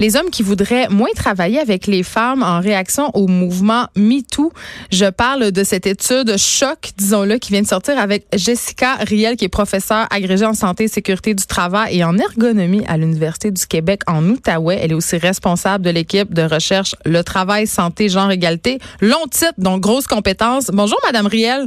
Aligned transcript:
Les 0.00 0.16
hommes 0.16 0.30
qui 0.30 0.42
voudraient 0.42 0.88
moins 0.88 1.10
travailler 1.14 1.60
avec 1.60 1.86
les 1.86 2.02
femmes 2.02 2.42
en 2.42 2.58
réaction 2.58 3.10
au 3.14 3.26
mouvement 3.26 3.86
MeToo. 3.96 4.50
Je 4.90 5.04
parle 5.10 5.52
de 5.52 5.62
cette 5.62 5.86
étude 5.86 6.38
choc, 6.38 6.92
disons-le, 6.96 7.36
qui 7.36 7.52
vient 7.52 7.60
de 7.60 7.66
sortir 7.66 7.98
avec 7.98 8.24
Jessica 8.34 8.94
Riel, 8.94 9.36
qui 9.36 9.44
est 9.44 9.50
professeure 9.50 10.06
agrégée 10.10 10.46
en 10.46 10.54
santé 10.54 10.84
et 10.84 10.88
sécurité 10.88 11.34
du 11.34 11.44
travail 11.44 11.98
et 11.98 12.02
en 12.02 12.16
ergonomie 12.16 12.82
à 12.88 12.96
l'Université 12.96 13.50
du 13.50 13.66
Québec 13.66 14.00
en 14.06 14.26
Outaouais. 14.26 14.78
Elle 14.80 14.92
est 14.92 14.94
aussi 14.94 15.18
responsable 15.18 15.84
de 15.84 15.90
l'équipe 15.90 16.32
de 16.32 16.42
recherche 16.42 16.96
Le 17.04 17.22
travail, 17.22 17.66
santé, 17.66 18.08
genre, 18.08 18.30
égalité. 18.30 18.78
Long 19.02 19.26
titre, 19.30 19.52
donc 19.58 19.82
grosse 19.82 20.06
compétence. 20.06 20.70
Bonjour, 20.72 20.98
Madame 21.04 21.26
Riel. 21.26 21.66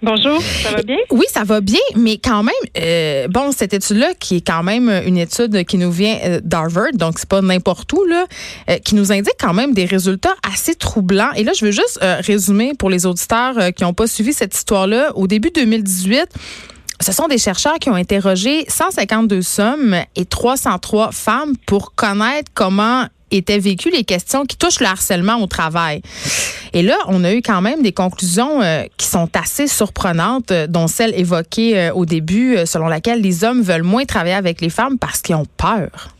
Bonjour, 0.00 0.40
ça 0.62 0.70
va 0.70 0.82
bien? 0.82 0.96
Oui, 1.10 1.24
ça 1.28 1.42
va 1.42 1.60
bien, 1.60 1.80
mais 1.96 2.18
quand 2.18 2.44
même, 2.44 2.54
euh, 2.78 3.26
bon, 3.26 3.50
cette 3.50 3.74
étude-là, 3.74 4.14
qui 4.20 4.36
est 4.36 4.46
quand 4.46 4.62
même 4.62 4.88
une 5.04 5.18
étude 5.18 5.64
qui 5.64 5.76
nous 5.76 5.90
vient 5.90 6.16
euh, 6.24 6.40
d'Harvard, 6.42 6.92
donc 6.94 7.18
c'est 7.18 7.28
pas 7.28 7.42
n'importe 7.42 7.92
où, 7.92 8.04
là, 8.04 8.26
euh, 8.70 8.78
qui 8.78 8.94
nous 8.94 9.10
indique 9.10 9.34
quand 9.40 9.54
même 9.54 9.74
des 9.74 9.86
résultats 9.86 10.36
assez 10.48 10.76
troublants. 10.76 11.32
Et 11.34 11.42
là, 11.42 11.52
je 11.58 11.64
veux 11.64 11.72
juste 11.72 11.98
résumer 12.00 12.74
pour 12.78 12.90
les 12.90 13.06
auditeurs 13.06 13.72
qui 13.74 13.82
n'ont 13.82 13.94
pas 13.94 14.06
suivi 14.06 14.32
cette 14.32 14.54
histoire-là. 14.54 15.16
Au 15.16 15.26
début 15.26 15.50
2018, 15.50 16.28
ce 17.00 17.12
sont 17.12 17.26
des 17.26 17.38
chercheurs 17.38 17.78
qui 17.80 17.90
ont 17.90 17.94
interrogé 17.94 18.66
152 18.68 19.60
hommes 19.60 19.96
et 20.14 20.24
303 20.24 21.10
femmes 21.10 21.56
pour 21.66 21.94
connaître 21.94 22.50
comment 22.54 23.06
étaient 23.30 23.58
vécues 23.58 23.90
les 23.90 24.04
questions 24.04 24.44
qui 24.44 24.56
touchent 24.56 24.80
le 24.80 24.86
harcèlement 24.86 25.36
au 25.36 25.46
travail. 25.46 26.02
Et 26.72 26.82
là, 26.82 26.96
on 27.06 27.24
a 27.24 27.32
eu 27.32 27.42
quand 27.42 27.60
même 27.60 27.82
des 27.82 27.92
conclusions 27.92 28.62
euh, 28.62 28.84
qui 28.96 29.06
sont 29.06 29.28
assez 29.34 29.66
surprenantes, 29.66 30.50
euh, 30.50 30.66
dont 30.66 30.86
celle 30.86 31.14
évoquée 31.18 31.78
euh, 31.78 31.92
au 31.92 32.04
début, 32.04 32.58
selon 32.66 32.88
laquelle 32.88 33.20
les 33.20 33.44
hommes 33.44 33.62
veulent 33.62 33.82
moins 33.82 34.04
travailler 34.04 34.34
avec 34.34 34.60
les 34.60 34.70
femmes 34.70 34.98
parce 34.98 35.20
qu'ils 35.20 35.36
ont 35.36 35.46
peur. 35.56 36.17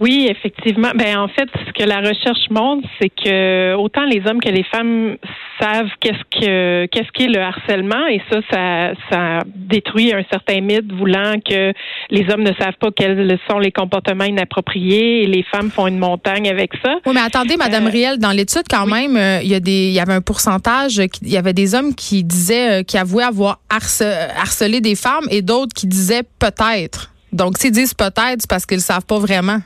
Oui, 0.00 0.26
effectivement. 0.30 0.92
Ben 0.94 1.18
en 1.18 1.28
fait, 1.28 1.48
ce 1.66 1.72
que 1.72 1.86
la 1.86 1.98
recherche 1.98 2.48
montre, 2.50 2.88
c'est 2.98 3.10
que 3.10 3.74
autant 3.74 4.04
les 4.04 4.22
hommes 4.26 4.40
que 4.40 4.48
les 4.48 4.64
femmes 4.64 5.16
savent 5.60 5.90
qu'est-ce 6.00 6.40
que 6.40 6.86
qu'est-ce 6.86 7.10
qu'est 7.12 7.28
le 7.28 7.40
harcèlement 7.40 8.06
et 8.06 8.22
ça, 8.30 8.38
ça, 8.50 8.92
ça 9.10 9.38
détruit 9.46 10.14
un 10.14 10.24
certain 10.30 10.62
mythe 10.62 10.90
voulant 10.90 11.34
que 11.46 11.74
les 12.10 12.30
hommes 12.30 12.42
ne 12.42 12.54
savent 12.54 12.78
pas 12.80 12.90
quels 12.96 13.38
sont 13.48 13.58
les 13.58 13.72
comportements 13.72 14.24
inappropriés 14.24 15.24
et 15.24 15.26
les 15.26 15.42
femmes 15.42 15.70
font 15.70 15.86
une 15.86 15.98
montagne 15.98 16.48
avec 16.48 16.72
ça. 16.82 16.94
Oui, 17.04 17.12
mais 17.14 17.20
attendez, 17.20 17.58
Madame 17.58 17.86
euh, 17.86 17.90
Riel, 17.90 18.18
dans 18.18 18.32
l'étude 18.32 18.64
quand 18.70 18.86
même, 18.86 19.16
euh, 19.16 19.40
il 19.42 19.48
y 19.48 19.54
a 19.54 19.60
des, 19.60 19.88
il 19.88 19.92
y 19.92 20.00
avait 20.00 20.14
un 20.14 20.22
pourcentage, 20.22 20.96
il 20.96 21.28
y 21.28 21.36
avait 21.36 21.52
des 21.52 21.74
hommes 21.74 21.94
qui 21.94 22.24
disaient, 22.24 22.80
euh, 22.80 22.82
qui 22.82 22.96
avouaient 22.96 23.24
avoir 23.24 23.60
harcelé 23.68 24.80
des 24.80 24.94
femmes 24.94 25.26
et 25.30 25.42
d'autres 25.42 25.74
qui 25.74 25.86
disaient 25.86 26.24
peut-être. 26.38 27.12
Donc, 27.32 27.58
s'ils 27.58 27.70
disent 27.70 27.94
peut-être, 27.94 28.38
c'est 28.40 28.50
parce 28.50 28.66
qu'ils 28.66 28.80
savent 28.80 29.06
pas 29.06 29.18
vraiment. 29.18 29.60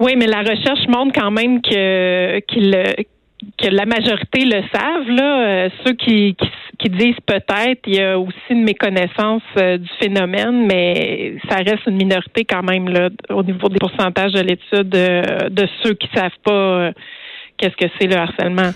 Oui, 0.00 0.14
mais 0.16 0.26
la 0.26 0.40
recherche 0.40 0.86
montre 0.88 1.12
quand 1.18 1.30
même 1.30 1.62
que 1.62 2.40
que 3.58 3.68
la 3.68 3.86
majorité 3.86 4.44
le 4.44 4.62
savent. 4.72 5.08
Là, 5.08 5.46
euh, 5.46 5.68
ceux 5.84 5.92
qui, 5.92 6.36
qui, 6.78 6.88
disent 6.88 7.20
peut-être, 7.26 7.80
il 7.86 7.96
y 7.96 8.02
a 8.02 8.18
aussi 8.18 8.36
une 8.50 8.64
méconnaissance 8.64 9.42
euh, 9.58 9.78
du 9.78 9.88
phénomène, 10.00 10.66
mais 10.66 11.36
ça 11.48 11.56
reste 11.56 11.86
une 11.86 11.96
minorité 11.96 12.44
quand 12.44 12.62
même 12.62 12.88
là 12.88 13.10
au 13.30 13.42
niveau 13.42 13.68
des 13.68 13.78
pourcentages 13.78 14.32
de 14.32 14.40
l'étude 14.40 14.88
de, 14.88 15.48
de 15.50 15.68
ceux 15.82 15.94
qui 15.94 16.08
savent 16.14 16.30
pas 16.42 16.52
euh, 16.52 16.92
qu'est-ce 17.58 17.76
que 17.76 17.90
c'est 17.98 18.06
le 18.06 18.16
harcèlement? 18.16 18.72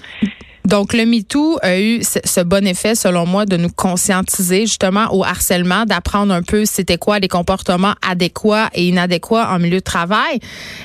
Donc, 0.68 0.92
le 0.92 1.06
MeToo 1.06 1.58
a 1.62 1.80
eu 1.80 2.02
ce 2.02 2.40
bon 2.42 2.66
effet, 2.66 2.94
selon 2.94 3.24
moi, 3.24 3.46
de 3.46 3.56
nous 3.56 3.70
conscientiser 3.70 4.66
justement 4.66 5.06
au 5.14 5.24
harcèlement, 5.24 5.86
d'apprendre 5.86 6.34
un 6.34 6.42
peu 6.42 6.66
c'était 6.66 6.98
quoi 6.98 7.20
les 7.20 7.28
comportements 7.28 7.94
adéquats 8.06 8.68
et 8.74 8.88
inadéquats 8.88 9.50
en 9.50 9.58
milieu 9.58 9.78
de 9.78 9.84
travail, 9.84 10.40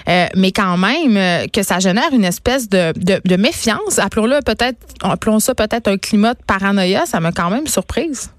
euh, 0.08 0.28
mais 0.38 0.54
quand 0.54 0.78
même 0.78 1.18
euh, 1.18 1.48
que 1.52 1.64
ça 1.64 1.80
génère 1.80 2.14
une 2.14 2.24
espèce 2.24 2.70
de, 2.70 2.94
de, 2.96 3.36
méfiance. 3.36 4.00
Appelons-le 4.00 4.40
peut-être, 4.46 4.78
appelons 5.02 5.40
ça 5.40 5.54
peut-être 5.54 5.90
un 5.90 5.98
climat 5.98 6.34
de 6.34 6.44
paranoïa. 6.48 7.06
Ça 7.06 7.20
m'a 7.20 7.34
quand 7.34 7.50
même 7.50 7.68
surprise. 7.68 8.32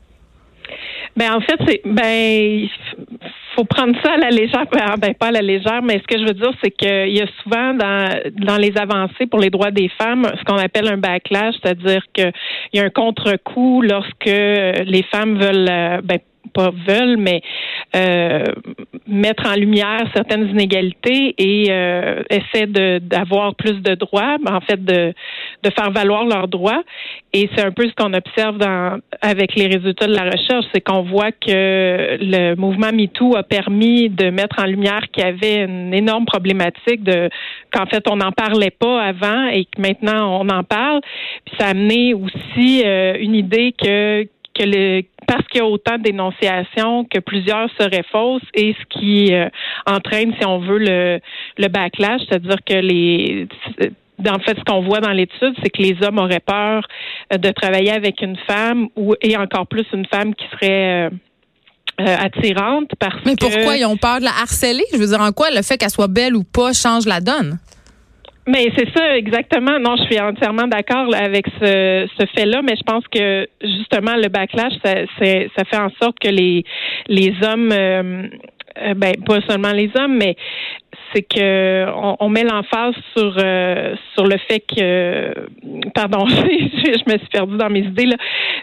Ben 1.16 1.32
en 1.34 1.40
fait, 1.40 1.58
c'est 1.66 1.82
ben 1.84 2.66
faut 3.54 3.64
prendre 3.64 3.94
ça 4.02 4.14
à 4.14 4.16
la 4.16 4.30
légère, 4.30 4.64
ben, 4.72 4.96
ben 4.98 5.14
pas 5.14 5.28
à 5.28 5.30
la 5.30 5.42
légère, 5.42 5.80
mais 5.82 6.00
ce 6.00 6.06
que 6.12 6.18
je 6.18 6.24
veux 6.24 6.34
dire, 6.34 6.52
c'est 6.62 6.70
qu'il 6.70 7.16
y 7.16 7.20
a 7.20 7.26
souvent 7.42 7.74
dans, 7.74 8.20
dans 8.44 8.56
les 8.56 8.76
avancées 8.76 9.26
pour 9.26 9.38
les 9.38 9.50
droits 9.50 9.70
des 9.70 9.88
femmes 10.00 10.24
ce 10.38 10.44
qu'on 10.44 10.58
appelle 10.58 10.88
un 10.88 10.96
backlash, 10.96 11.54
c'est-à-dire 11.62 12.02
qu'il 12.12 12.32
y 12.72 12.80
a 12.80 12.84
un 12.84 12.90
contre-coup 12.90 13.82
lorsque 13.82 14.26
les 14.26 15.04
femmes 15.10 15.38
veulent 15.38 15.68
euh, 15.70 16.00
ben, 16.02 16.18
pas 16.52 16.70
veulent, 16.86 17.16
mais 17.16 17.40
euh, 17.96 18.44
mettre 19.06 19.48
en 19.48 19.54
lumière 19.54 20.04
certaines 20.14 20.48
inégalités 20.48 21.34
et 21.38 21.66
euh, 21.70 22.22
essaient 22.30 22.66
d'avoir 22.66 23.54
plus 23.54 23.80
de 23.82 23.94
droits, 23.94 24.36
en 24.46 24.60
fait 24.60 24.84
de, 24.84 25.12
de 25.62 25.70
faire 25.70 25.90
valoir 25.90 26.24
leurs 26.24 26.48
droits. 26.48 26.82
Et 27.32 27.48
c'est 27.54 27.64
un 27.64 27.72
peu 27.72 27.84
ce 27.88 27.94
qu'on 27.94 28.12
observe 28.12 28.58
dans, 28.58 28.98
avec 29.20 29.54
les 29.56 29.66
résultats 29.66 30.06
de 30.06 30.14
la 30.14 30.24
recherche, 30.24 30.66
c'est 30.72 30.80
qu'on 30.80 31.02
voit 31.02 31.32
que 31.32 32.16
le 32.20 32.54
mouvement 32.54 32.92
MeToo 32.92 33.36
a 33.36 33.42
permis 33.42 34.08
de 34.08 34.30
mettre 34.30 34.60
en 34.60 34.66
lumière 34.66 35.02
qu'il 35.12 35.24
y 35.24 35.26
avait 35.26 35.64
une 35.64 35.92
énorme 35.94 36.26
problématique 36.26 37.02
de 37.02 37.28
qu'en 37.72 37.86
fait 37.86 38.04
on 38.10 38.16
n'en 38.16 38.32
parlait 38.32 38.70
pas 38.70 39.02
avant 39.02 39.46
et 39.46 39.64
que 39.64 39.80
maintenant 39.80 40.40
on 40.40 40.48
en 40.48 40.62
parle. 40.62 41.00
Puis 41.44 41.56
ça 41.58 41.66
a 41.66 41.70
amené 41.70 42.14
aussi 42.14 42.82
euh, 42.84 43.16
une 43.18 43.34
idée 43.34 43.74
que 43.76 44.26
que 44.54 44.64
le 44.64 45.02
parce 45.26 45.46
qu'il 45.48 45.60
y 45.60 45.64
a 45.64 45.66
autant 45.66 45.96
de 45.96 46.02
dénonciations 46.02 47.04
que 47.04 47.18
plusieurs 47.18 47.68
seraient 47.80 48.04
fausses 48.12 48.42
et 48.52 48.74
ce 48.78 48.98
qui 48.98 49.34
euh, 49.34 49.48
entraîne, 49.86 50.34
si 50.38 50.46
on 50.46 50.58
veut, 50.58 50.78
le, 50.78 51.20
le 51.56 51.68
backlash, 51.68 52.20
c'est-à-dire 52.28 52.58
que 52.66 52.74
les 52.74 53.48
en 54.26 54.38
fait, 54.38 54.56
ce 54.56 54.64
qu'on 54.64 54.82
voit 54.82 55.00
dans 55.00 55.10
l'étude, 55.10 55.54
c'est 55.62 55.70
que 55.70 55.82
les 55.82 55.96
hommes 56.02 56.18
auraient 56.18 56.40
peur 56.40 56.86
euh, 57.32 57.38
de 57.38 57.50
travailler 57.50 57.90
avec 57.90 58.22
une 58.22 58.36
femme 58.46 58.88
ou 58.96 59.14
et 59.20 59.36
encore 59.36 59.66
plus 59.66 59.86
une 59.92 60.06
femme 60.06 60.34
qui 60.34 60.44
serait 60.52 61.10
euh, 62.00 62.16
attirante 62.18 62.90
parce 62.98 63.16
Mais 63.24 63.36
pourquoi 63.36 63.76
ils 63.76 63.84
ont 63.84 63.96
peur 63.96 64.18
de 64.18 64.24
la 64.24 64.32
harceler? 64.42 64.84
Je 64.92 64.98
veux 64.98 65.06
dire, 65.06 65.20
en 65.20 65.32
quoi 65.32 65.50
le 65.50 65.62
fait 65.62 65.78
qu'elle 65.78 65.90
soit 65.90 66.08
belle 66.08 66.34
ou 66.34 66.44
pas 66.44 66.72
change 66.72 67.06
la 67.06 67.20
donne? 67.20 67.58
Mais 68.46 68.70
c'est 68.76 68.88
ça 68.94 69.16
exactement. 69.16 69.78
Non, 69.78 69.96
je 69.96 70.04
suis 70.04 70.20
entièrement 70.20 70.66
d'accord 70.66 71.14
avec 71.14 71.46
ce, 71.60 72.06
ce 72.18 72.26
fait-là, 72.36 72.60
mais 72.62 72.76
je 72.76 72.82
pense 72.82 73.06
que 73.08 73.48
justement 73.62 74.16
le 74.16 74.28
backlash, 74.28 74.74
ça, 74.84 74.94
ça 75.18 75.64
fait 75.64 75.78
en 75.78 75.90
sorte 76.00 76.18
que 76.18 76.28
les 76.28 76.64
les 77.08 77.32
hommes, 77.42 77.72
euh, 77.72 78.28
euh, 78.78 78.94
ben 78.94 79.14
pas 79.24 79.40
seulement 79.48 79.72
les 79.72 79.90
hommes, 79.96 80.16
mais 80.18 80.36
c'est 81.14 81.22
que 81.22 81.86
on, 82.20 82.28
met 82.28 82.42
l'emphase 82.42 82.94
sur 83.16 83.34
euh, 83.38 83.94
sur 84.14 84.26
le 84.26 84.36
fait 84.48 84.60
que 84.60 85.32
pardon, 85.94 86.26
je, 86.28 87.12
me 87.12 87.18
suis 87.18 87.28
perdue 87.28 87.56
dans 87.56 87.70
mes 87.70 87.80
idées 87.80 88.06
là, 88.06 88.16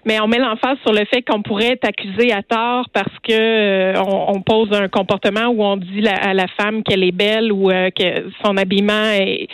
mais 0.06 0.20
on 0.20 0.28
met 0.28 0.38
l'emphase 0.38 0.78
sur 0.84 0.94
le 0.94 1.06
fait 1.06 1.22
qu'on 1.22 1.41
pourrait 1.41 1.74
être 1.74 1.88
accusé 1.88 2.31
à 2.31 2.44
tort 2.44 2.88
parce 2.94 3.14
que 3.24 3.31
euh, 3.31 3.94
on, 4.02 4.41
pose 4.41 4.74
un 4.74 4.88
comportement 4.88 5.47
où 5.47 5.64
on 5.64 5.78
dit 5.78 6.06
à 6.08 6.34
la 6.34 6.47
femme 6.47 6.84
qu'elle 6.84 7.03
est 7.03 7.12
belle 7.12 7.52
ou 7.52 7.70
euh, 7.70 7.90
que 7.91 8.29
son 8.44 8.58
habillement 8.58 9.11
est 9.14 9.47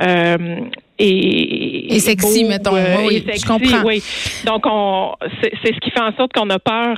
et, 0.00 1.94
et 1.94 2.00
sexy, 2.00 2.44
mettons. 2.44 2.74
oui, 3.06 3.24
je 3.26 3.46
comprends. 3.46 3.82
Oui. 3.84 4.02
Donc, 4.44 4.64
on, 4.66 5.14
c'est, 5.42 5.52
ce 5.64 5.80
qui 5.80 5.90
fait 5.90 6.00
en 6.00 6.14
sorte 6.16 6.32
qu'on 6.32 6.50
a 6.50 6.58
peur 6.58 6.96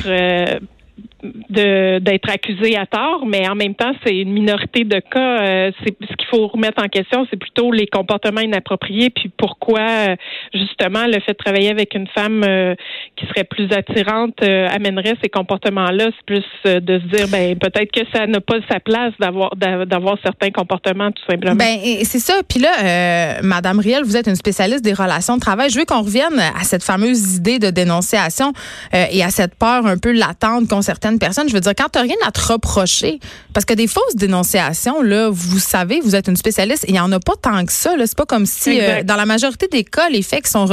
d'être 1.23 2.31
accusé 2.31 2.77
à 2.77 2.87
tort, 2.87 3.25
mais 3.27 3.49
en 3.49 3.55
même 3.55 3.75
temps, 3.75 3.93
c'est 4.05 4.17
une 4.17 4.33
minorité 4.33 4.85
de 4.85 4.99
cas. 4.99 5.43
Euh, 5.43 5.71
c'est 5.85 5.97
ce 6.01 6.17
qu'il 6.17 6.27
faut 6.29 6.49
remettre 6.49 6.83
en 6.83 6.89
question, 6.89 7.27
c'est 7.31 7.37
plutôt 7.37 7.71
les 7.71 7.87
comportements 7.87 8.41
inappropriés, 8.41 9.11
puis 9.11 9.31
pourquoi 9.37 9.81
euh, 9.81 10.17
justement 10.53 11.07
le 11.07 11.21
fait 11.21 11.33
de 11.33 11.37
travailler 11.37 11.71
avec 11.71 11.95
une 11.95 12.09
femme 12.09 12.43
euh, 12.45 12.75
qui 13.17 13.27
serait 13.27 13.45
plus 13.45 13.71
attirante 13.73 14.43
amènerait 14.43 15.15
ces 15.23 15.29
comportements-là. 15.29 16.11
C'est 16.17 16.27
plus 16.27 16.45
de 16.65 16.99
se 16.99 17.17
dire, 17.17 17.29
ben 17.29 17.57
peut-être 17.57 17.93
que 17.93 18.01
ça 18.13 18.27
n'a 18.27 18.41
pas 18.41 18.57
sa 18.69 18.81
place 18.81 19.13
d'avoir 19.21 19.55
d'avoir 19.57 20.17
certains 20.23 20.51
comportements 20.51 21.11
tout 21.13 21.23
simplement. 21.29 21.55
Ben 21.55 21.79
c'est 22.03 22.19
ça. 22.19 22.35
Puis 22.49 22.59
là, 22.59 23.41
Madame 23.43 23.79
Riel, 23.79 24.03
vous 24.03 24.17
êtes 24.17 24.27
une 24.27 24.37
spécialiste 24.37 24.85
des 24.85 24.95
relations 24.95 25.37
de 25.37 25.41
travail. 25.41 25.71
Je 25.71 25.79
veux 25.79 25.85
qu'on 25.85 26.03
revienne 26.03 26.39
à 26.39 26.65
cette 26.65 26.83
fameuse 26.83 27.37
idée 27.37 27.59
de 27.59 27.71
dénonciation 27.71 28.53
et 28.93 29.23
à 29.23 29.31
cette 29.31 29.55
peur 29.55 29.87
un 29.87 29.99
peu 29.99 30.13
latente 30.13 30.69
qu'ont 30.69 30.83
certaines 30.83 31.12
certaines 31.13 31.19
personnes. 31.19 31.49
Je 31.49 31.55
veux 31.55 31.61
dire, 31.61 31.75
quand 31.77 31.89
tu 31.91 31.99
n'as 31.99 32.05
rien 32.05 32.17
à 32.27 32.31
te 32.31 32.41
reprocher, 32.53 33.19
parce 33.53 33.65
que 33.65 33.75
des 33.75 33.87
fausses 33.87 34.17
dénonciations, 34.17 35.03
là, 35.03 35.29
vous 35.31 35.59
savez, 35.59 36.01
vous 36.01 36.15
êtes 36.15 36.29
une 36.29 36.37
spécialiste, 36.37 36.85
il 36.89 36.95
n'y 36.95 37.01
en 37.01 37.13
a 37.13 37.21
pas 37.21 37.35
tant 37.41 37.65
que 37.65 37.73
ça. 37.73 37.95
C'est 37.99 38.17
pas 38.17 38.27
comme 38.27 38.47
si, 38.47 38.81
euh, 38.81 39.03
dans 39.03 39.17
la 39.17 39.27
majorité 39.27 39.69
des 39.69 39.85
cas, 39.85 40.09
les 40.09 40.23
faits 40.23 40.45
qui 40.45 40.51
sont, 40.51 40.67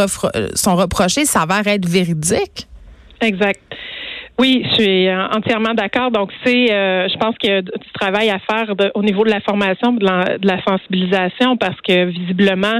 sont 0.55 0.75
reprochés 0.75 1.25
s'avèrent 1.25 1.67
être 1.67 1.87
véridiques. 1.87 2.67
Exact. 3.21 3.59
Oui, 4.39 4.63
je 4.69 4.81
suis 4.81 5.11
entièrement 5.11 5.73
d'accord. 5.73 6.11
Donc, 6.11 6.31
c'est, 6.45 6.71
euh, 6.71 7.09
je 7.09 7.17
pense 7.17 7.37
qu'il 7.37 7.49
y 7.49 7.53
a 7.53 7.61
du 7.61 7.71
travail 7.93 8.29
à 8.29 8.39
faire 8.39 8.73
au 8.95 9.03
niveau 9.03 9.25
de 9.25 9.29
la 9.29 9.41
formation, 9.41 9.91
de 9.91 10.05
la, 10.05 10.37
de 10.37 10.47
la 10.47 10.63
sensibilisation, 10.63 11.57
parce 11.57 11.75
que 11.81 12.05
visiblement, 12.05 12.79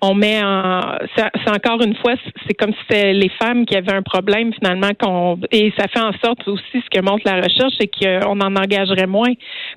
on 0.00 0.14
met 0.14 0.42
en, 0.42 0.80
c'est 1.14 1.50
encore 1.50 1.82
une 1.82 1.94
fois, 1.96 2.14
c'est 2.46 2.54
comme 2.54 2.72
si 2.72 2.78
c'était 2.88 3.12
les 3.12 3.28
femmes 3.28 3.66
qui 3.66 3.76
avaient 3.76 3.92
un 3.92 4.00
problème 4.00 4.54
finalement, 4.54 4.92
qu'on, 4.98 5.38
et 5.52 5.74
ça 5.78 5.88
fait 5.88 6.00
en 6.00 6.12
sorte 6.24 6.48
aussi 6.48 6.62
ce 6.72 6.88
que 6.90 7.04
montre 7.04 7.22
la 7.26 7.36
recherche, 7.36 7.74
c'est 7.78 7.90
qu'on 7.90 8.40
en 8.40 8.56
engagerait 8.56 9.06
moins, 9.06 9.32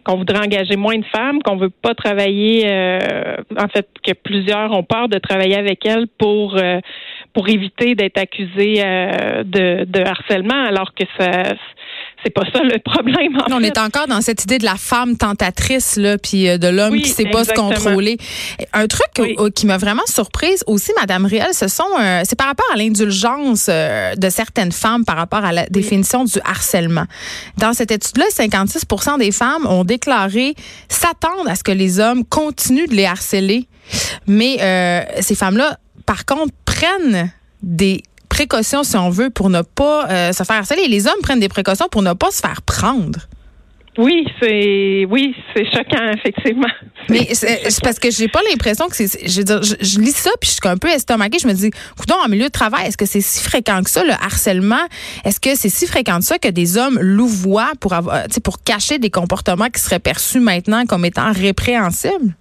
qu'on 0.05 0.15
voudrait 0.15 0.45
engager 0.45 0.77
moins 0.77 0.97
de 0.97 1.05
femmes, 1.13 1.41
qu'on 1.43 1.57
veut 1.57 1.69
pas 1.81 1.93
travailler, 1.93 2.63
euh, 2.67 3.35
en 3.59 3.67
fait, 3.67 3.87
que 4.01 4.13
plusieurs 4.13 4.71
ont 4.71 4.83
peur 4.83 5.09
de 5.09 5.17
travailler 5.17 5.57
avec 5.57 5.85
elles 5.85 6.07
pour 6.17 6.55
euh, 6.55 6.79
pour 7.37 7.49
éviter 7.49 7.93
d'être 7.93 8.17
accusées 8.17 8.81
de, 9.45 9.85
de 9.85 9.99
harcèlement, 10.03 10.65
alors 10.65 10.95
que 10.95 11.03
c'est 12.23 12.31
pas 12.31 12.43
ça 12.51 12.63
le 12.63 12.79
problème. 12.79 13.37
on 13.51 13.61
est 13.61 13.77
encore 13.77 14.07
dans 14.07 14.21
cette 14.21 14.43
idée 14.43 14.57
de 14.57 14.65
la 14.65 14.75
femme 14.75 15.17
tentatrice 15.17 15.97
là, 15.97 16.17
puis 16.17 16.49
euh, 16.49 16.57
de 16.57 16.67
l'homme 16.67 16.99
qui 16.99 17.09
sait 17.09 17.29
pas 17.29 17.43
se 17.43 17.53
contrôler. 17.53 18.17
Un 18.73 18.87
truc 18.87 19.07
qui 19.53 19.65
m'a 19.67 19.77
vraiment 19.77 20.05
surprise 20.07 20.63
aussi, 20.65 20.91
Madame 20.99 21.25
Riel, 21.25 21.53
ce 21.53 21.67
sont, 21.67 21.83
euh, 21.99 22.21
c'est 22.23 22.35
par 22.35 22.47
rapport 22.47 22.65
à 22.73 22.77
l'indulgence 22.77 23.67
euh, 23.69 24.15
de 24.15 24.29
certaines 24.29 24.71
femmes 24.71 25.05
par 25.05 25.15
rapport 25.15 25.45
à 25.45 25.51
la 25.51 25.67
définition 25.67 26.23
du 26.23 26.39
harcèlement. 26.43 27.05
Dans 27.57 27.73
cette 27.73 27.91
étude-là, 27.91 28.25
56% 28.31 29.19
des 29.19 29.31
femmes 29.31 29.67
ont 29.67 29.83
déclaré 29.83 30.55
s'attendre 30.89 31.47
à 31.47 31.55
ce 31.55 31.63
que 31.63 31.71
les 31.71 31.99
hommes 31.99 32.25
continuent 32.25 32.87
de 32.87 32.95
les 32.95 33.05
harceler, 33.05 33.67
mais 34.25 34.57
ces 35.21 35.35
femmes-là, 35.35 35.77
par 36.05 36.25
contre, 36.25 36.51
prennent 36.77 37.31
des 37.63 38.03
précautions, 38.29 38.83
si 38.83 38.95
on 38.97 39.09
veut, 39.09 39.29
pour 39.29 39.49
ne 39.49 39.61
pas 39.61 40.09
euh, 40.09 40.31
se 40.31 40.43
faire 40.43 40.57
harceler. 40.57 40.87
Les 40.87 41.07
hommes 41.07 41.21
prennent 41.23 41.39
des 41.39 41.49
précautions 41.49 41.87
pour 41.89 42.01
ne 42.01 42.13
pas 42.13 42.31
se 42.31 42.39
faire 42.39 42.61
prendre. 42.61 43.19
Oui, 43.97 44.27
c'est 44.39 45.07
oui, 45.09 45.33
c'est 45.55 45.65
choquant 45.65 46.11
effectivement. 46.13 46.67
Mais 47.09 47.33
c'est 47.33 47.81
parce 47.81 47.97
que 47.97 48.11
j'ai 48.11 48.27
pas 48.27 48.41
l'impression 48.47 48.87
que 48.89 48.95
c'est. 48.95 49.07
Je, 49.27 49.41
je, 49.41 49.99
lis 49.99 50.15
ça 50.15 50.29
puis 50.39 50.51
je 50.51 50.55
suis 50.55 50.59
un 50.65 50.77
peu 50.77 50.89
estomaquée. 50.89 51.39
Je 51.39 51.47
me 51.47 51.53
dis, 51.53 51.67
écoute, 51.67 52.11
en 52.11 52.29
milieu 52.29 52.45
de 52.45 52.51
travail, 52.51 52.85
est-ce 52.85 52.97
que 52.97 53.07
c'est 53.07 53.21
si 53.21 53.43
fréquent 53.43 53.81
que 53.81 53.89
ça 53.89 54.03
le 54.03 54.11
harcèlement? 54.11 54.85
Est-ce 55.25 55.39
que 55.39 55.55
c'est 55.55 55.69
si 55.69 55.87
fréquent 55.87 56.19
que 56.19 56.25
ça 56.25 56.37
que 56.37 56.49
des 56.49 56.77
hommes 56.77 56.99
louvoient 57.01 57.71
pour 57.79 57.93
avoir, 57.93 58.25
pour 58.43 58.61
cacher 58.61 58.99
des 58.99 59.09
comportements 59.09 59.69
qui 59.69 59.81
seraient 59.81 59.99
perçus 59.99 60.41
maintenant 60.41 60.85
comme 60.85 61.05
étant 61.05 61.31
répréhensibles? 61.31 62.35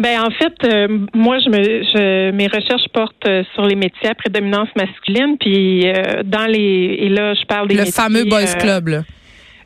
Ben 0.00 0.22
en 0.22 0.30
fait, 0.30 0.54
euh, 0.64 0.88
moi 1.14 1.38
je 1.40 1.50
me 1.50 1.62
je, 1.62 2.30
mes 2.32 2.46
recherches 2.46 2.88
portent 2.92 3.26
euh, 3.26 3.42
sur 3.54 3.66
les 3.66 3.74
métiers 3.74 4.08
à 4.08 4.14
prédominance 4.14 4.68
masculine, 4.74 5.36
puis 5.38 5.86
euh, 5.86 6.22
dans 6.24 6.46
les 6.46 6.96
et 7.00 7.08
là 7.10 7.34
je 7.34 7.44
parle 7.44 7.68
des 7.68 7.76
le 7.76 7.84
fameux 7.84 8.24
boys 8.24 8.54
club. 8.58 8.88
Là. 8.88 9.02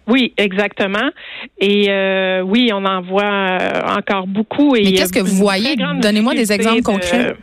Oui, 0.09 0.35
exactement. 0.37 1.09
Et 1.61 1.89
oui, 2.45 2.71
on 2.75 2.85
en 2.85 3.01
voit 3.01 3.59
encore 3.97 4.27
beaucoup. 4.27 4.77
Et 4.77 4.83
Mais 4.85 4.93
qu'est-ce 4.93 5.13
que 5.13 5.21
vous 5.21 5.37
voyez? 5.37 5.77
Donnez-moi 5.77 6.35
des 6.35 6.53
exemples 6.53 6.83
concrets. 6.83 7.35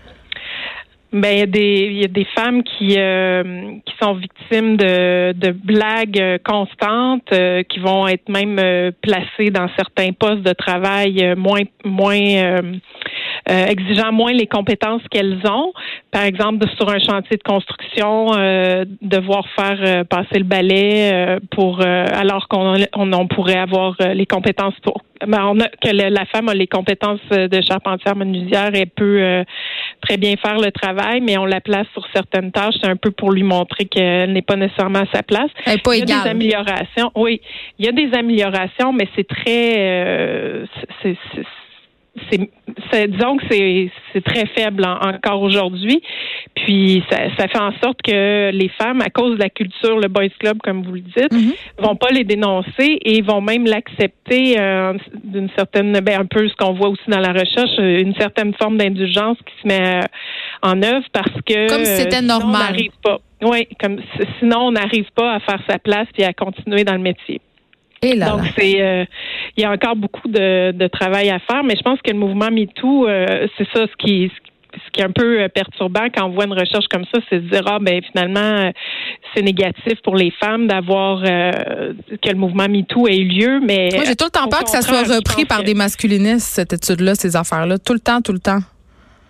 Ben, 1.13 1.33
il 1.33 1.39
y 1.39 1.41
a 1.41 1.45
des 1.45 1.87
il 1.91 2.01
y 2.01 2.05
a 2.05 2.07
des 2.07 2.25
femmes 2.35 2.63
qui 2.63 2.95
euh, 2.97 3.43
qui 3.85 3.93
sont 4.01 4.13
victimes 4.13 4.77
de, 4.77 5.33
de 5.33 5.51
blagues 5.51 6.21
euh, 6.21 6.37
constantes, 6.41 7.33
euh, 7.33 7.63
qui 7.63 7.79
vont 7.79 8.07
être 8.07 8.29
même 8.29 8.55
placées 9.01 9.49
dans 9.49 9.67
certains 9.75 10.13
postes 10.13 10.43
de 10.43 10.53
travail 10.53 11.35
moins 11.35 11.63
moins 11.83 12.61
exigeant 13.47 14.11
moins 14.11 14.33
les 14.33 14.47
compétences 14.47 15.01
qu'elles 15.09 15.39
ont. 15.45 15.73
Par 16.11 16.23
exemple, 16.23 16.65
sur 16.77 16.89
un 16.89 16.99
chantier 16.99 17.37
de 17.37 17.43
construction, 17.43 18.27
devoir 19.01 19.45
faire 19.55 20.05
passer 20.05 20.39
le 20.39 20.43
balai 20.43 21.37
pour 21.51 21.81
alors 21.81 22.47
qu'on 22.47 22.75
on, 22.95 23.27
pourrait 23.27 23.57
avoir 23.57 23.95
les 24.13 24.25
compétences 24.25 24.75
pour 24.83 25.01
ben, 25.27 25.45
on 25.45 25.59
a, 25.59 25.67
que 25.67 25.91
la 25.91 26.25
femme 26.25 26.49
a 26.49 26.53
les 26.55 26.67
compétences 26.67 27.21
de 27.29 27.61
charpentière 27.61 28.15
menuisière 28.15 28.73
et 28.73 28.87
peut 28.87 29.43
très 30.01 30.17
bien 30.17 30.35
faire 30.37 30.57
le 30.57 30.71
travail, 30.71 31.21
mais 31.21 31.37
on 31.37 31.45
la 31.45 31.61
place 31.61 31.87
sur 31.93 32.05
certaines 32.13 32.51
tâches, 32.51 32.75
c'est 32.81 32.89
un 32.89 32.95
peu 32.95 33.11
pour 33.11 33.31
lui 33.31 33.43
montrer 33.43 33.85
qu'elle 33.85 34.33
n'est 34.33 34.41
pas 34.41 34.55
nécessairement 34.55 34.99
à 34.99 35.05
sa 35.13 35.23
place. 35.23 35.49
Elle 35.65 35.81
pas 35.81 35.95
il 35.95 36.09
y 36.09 36.13
a 36.13 36.23
des 36.23 36.29
améliorations. 36.29 37.11
Oui, 37.15 37.41
il 37.79 37.85
y 37.85 37.89
a 37.89 37.91
des 37.91 38.13
améliorations, 38.17 38.93
mais 38.93 39.07
c'est 39.15 39.27
très, 39.27 39.75
euh, 39.77 40.65
c'est 41.01 41.17
c'est 41.33 41.45
disons 42.93 43.37
que 43.37 43.45
c'est 43.49 44.23
très 44.23 44.45
faible 44.47 44.85
encore 44.85 45.41
aujourd'hui. 45.41 46.01
Puis 46.55 47.03
ça, 47.09 47.17
ça, 47.37 47.47
fait 47.47 47.59
en 47.59 47.71
sorte 47.81 48.01
que 48.01 48.51
les 48.51 48.69
femmes, 48.69 49.01
à 49.01 49.09
cause 49.09 49.37
de 49.37 49.39
la 49.41 49.49
culture, 49.49 49.97
le 49.97 50.07
boys 50.07 50.29
club 50.39 50.57
comme 50.63 50.83
vous 50.83 50.93
le 50.93 51.01
dites, 51.01 51.31
mm-hmm. 51.31 51.55
vont 51.79 51.95
pas 51.95 52.09
les 52.09 52.23
dénoncer 52.23 52.99
et 53.01 53.21
vont 53.21 53.41
même 53.41 53.65
l'accepter 53.65 54.59
euh, 54.59 54.93
d'une 55.23 55.49
certaine, 55.55 55.93
ben 56.01 56.21
un 56.21 56.25
peu 56.25 56.47
ce 56.47 56.55
qu'on 56.55 56.73
voit 56.73 56.89
aussi 56.89 57.07
dans 57.07 57.19
la 57.19 57.31
recherche, 57.31 57.77
une 57.77 58.15
certaine 58.15 58.53
forme 58.55 58.77
d'indulgence 58.77 59.37
qui 59.45 59.61
se 59.61 59.67
met 59.67 60.01
euh, 60.01 60.01
en 60.61 60.83
œuvre 60.83 61.05
parce 61.13 61.41
que 61.45 61.69
comme 61.69 61.85
c'était 61.85 62.21
normal. 62.21 62.75
pas. 63.03 63.19
Oui, 63.41 63.67
comme 63.79 63.99
sinon 64.39 64.67
on 64.67 64.71
n'arrive 64.71 65.09
pas 65.15 65.33
à 65.33 65.39
faire 65.39 65.59
sa 65.67 65.79
place 65.79 66.07
puis 66.13 66.23
à 66.23 66.33
continuer 66.33 66.83
dans 66.83 66.93
le 66.93 66.99
métier. 66.99 67.40
Donc, 68.03 68.41
c'est 68.57 68.81
euh, 68.81 69.05
il 69.55 69.61
y 69.61 69.65
a 69.65 69.71
encore 69.71 69.95
beaucoup 69.95 70.27
de, 70.27 70.71
de, 70.71 70.87
travail 70.87 71.29
à 71.29 71.37
faire, 71.37 71.63
mais 71.63 71.75
je 71.75 71.83
pense 71.83 71.99
que 72.01 72.09
le 72.09 72.17
mouvement 72.17 72.49
MeToo, 72.49 73.07
euh, 73.07 73.47
c'est 73.57 73.67
ça 73.71 73.85
ce 73.85 73.95
qui, 74.03 74.31
ce 74.73 74.91
qui 74.91 75.01
est 75.01 75.03
un 75.03 75.11
peu 75.11 75.41
euh, 75.41 75.49
perturbant 75.49 76.07
quand 76.13 76.25
on 76.25 76.31
voit 76.31 76.45
une 76.45 76.53
recherche 76.53 76.87
comme 76.89 77.05
ça, 77.13 77.21
c'est 77.29 77.43
de 77.43 77.49
dire 77.49 77.61
ah 77.67 77.77
ben 77.79 78.01
finalement 78.11 78.71
c'est 79.35 79.43
négatif 79.43 80.01
pour 80.03 80.15
les 80.15 80.31
femmes 80.31 80.65
d'avoir 80.65 81.21
que 81.21 82.29
le 82.29 82.35
mouvement 82.37 82.67
MeToo 82.67 83.07
ait 83.07 83.17
eu 83.17 83.27
lieu, 83.27 83.59
mais 83.59 83.89
moi 83.93 84.03
j'ai 84.05 84.15
tout 84.15 84.25
le 84.25 84.31
temps 84.31 84.47
peur 84.47 84.63
que 84.63 84.71
ça 84.71 84.81
soit 84.81 85.03
repris 85.03 85.45
par 85.45 85.63
des 85.63 85.75
masculinistes 85.75 86.47
cette 86.47 86.73
étude-là, 86.73 87.13
ces 87.13 87.35
affaires-là, 87.35 87.77
tout 87.77 87.93
le 87.93 87.99
temps, 87.99 88.21
tout 88.21 88.33
le 88.33 88.39
temps. 88.39 88.61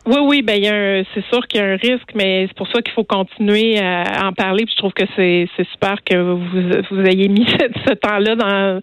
Oui, 0.06 0.18
oui, 0.22 0.42
ben 0.42 0.56
il 0.56 0.64
y 0.64 0.68
a 0.68 1.04
c'est 1.14 1.24
sûr 1.32 1.48
qu'il 1.48 1.60
y 1.60 1.64
a 1.64 1.68
un 1.68 1.76
risque, 1.76 2.10
mais 2.16 2.46
c'est 2.48 2.58
pour 2.58 2.68
ça 2.68 2.82
qu'il 2.82 2.94
faut 2.94 3.04
continuer 3.04 3.80
à 3.80 4.28
en 4.28 4.34
parler. 4.34 4.66
Puis 4.66 4.74
je 4.76 4.78
trouve 4.78 4.94
que 4.94 5.04
c'est, 5.16 5.48
c'est 5.56 5.68
super 5.70 5.98
que 6.04 6.16
vous, 6.16 6.40
vous 6.92 7.02
ayez 7.06 7.28
mis 7.28 7.46
ce, 7.88 7.94
temps-là 7.94 8.36
dans 8.36 8.82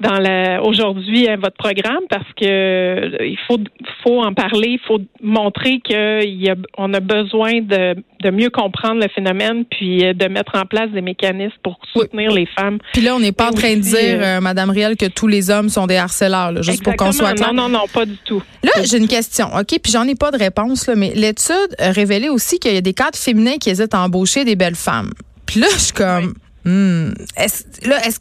dans 0.00 0.18
la 0.18 0.62
aujourd'hui 0.62 1.28
à 1.28 1.36
votre 1.36 1.56
programme 1.56 2.04
parce 2.08 2.30
que 2.36 3.24
il 3.24 3.38
faut 3.46 3.58
faut 4.02 4.22
en 4.22 4.34
parler, 4.34 4.70
il 4.70 4.80
faut 4.86 5.00
montrer 5.22 5.80
qu'il 5.80 6.42
y 6.42 6.50
a 6.50 6.54
on 6.76 6.92
a 6.94 7.00
besoin 7.00 7.60
de, 7.60 7.94
de 8.22 8.30
mieux 8.30 8.50
comprendre 8.50 9.00
le 9.00 9.08
phénomène 9.08 9.64
puis 9.64 9.98
de 9.98 10.28
mettre 10.28 10.56
en 10.56 10.66
place 10.66 10.90
des 10.90 11.02
mécanismes 11.02 11.56
pour 11.62 11.78
soutenir 11.92 12.30
les 12.32 12.46
femmes. 12.46 12.78
Puis 12.92 13.02
là, 13.02 13.14
on 13.14 13.20
n'est 13.20 13.32
pas 13.32 13.48
en 13.48 13.52
train 13.52 13.74
de 13.74 13.80
dire, 13.80 14.18
euh, 14.20 14.38
euh, 14.38 14.40
Madame 14.40 14.70
Riel, 14.70 14.96
que 14.96 15.06
tous 15.06 15.26
les 15.26 15.50
hommes 15.50 15.68
sont 15.68 15.86
des 15.86 15.96
harceleurs, 15.96 16.52
là, 16.52 16.62
juste 16.62 16.82
pour 16.82 16.96
qu'on 16.96 17.12
soit 17.12 17.34
clair. 17.34 17.52
Non, 17.52 17.68
non, 17.68 17.80
non, 17.80 17.86
pas 17.92 18.06
du 18.06 18.16
tout. 18.24 18.42
Là, 18.62 18.72
j'ai 18.82 18.98
une 18.98 19.08
question, 19.08 19.46
ok, 19.54 19.78
puis 19.82 19.92
j'en 19.92 20.04
ai 20.04 20.14
pas 20.14 20.30
de 20.30 20.38
réponse, 20.38 20.47
mais 20.94 21.12
l'étude 21.14 21.74
révélait 21.78 22.28
aussi 22.28 22.58
qu'il 22.58 22.74
y 22.74 22.76
a 22.76 22.80
des 22.80 22.94
cadres 22.94 23.18
féminins 23.18 23.58
qui 23.58 23.70
hésitent 23.70 23.94
à 23.94 24.00
embaucher 24.00 24.44
des 24.44 24.56
belles 24.56 24.74
femmes. 24.74 25.12
Puis 25.46 25.60
là, 25.60 25.66
je 25.72 25.78
suis 25.78 25.92
comme, 25.92 26.34
hmm, 26.64 27.12
est 27.36 27.86
là, 27.86 28.06
est-ce 28.06 28.18